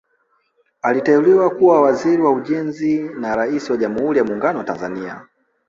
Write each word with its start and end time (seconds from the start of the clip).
Aliteuliwa 0.81 1.49
kuwa 1.49 1.81
Waziri 1.81 2.21
wa 2.21 2.31
Ujenzi 2.31 2.99
na 2.99 3.35
Rais 3.35 3.69
wa 3.69 3.77
Jamhuri 3.77 4.17
ya 4.19 4.25
Muungano 4.25 4.57
wa 4.59 4.65
Tanzania 4.65 5.27